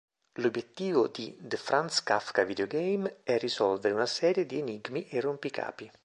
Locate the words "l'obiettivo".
0.39-1.07